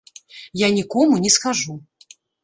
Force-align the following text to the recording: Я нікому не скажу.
Я 0.61 0.69
нікому 0.77 1.19
не 1.25 1.31
скажу. 1.35 1.75